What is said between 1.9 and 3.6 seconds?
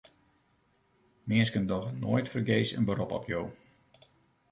noait fergees in berop op jo.